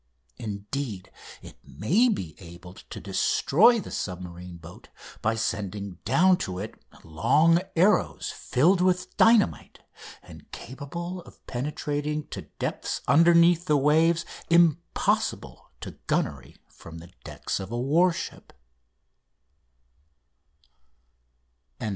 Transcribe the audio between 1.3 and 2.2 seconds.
it may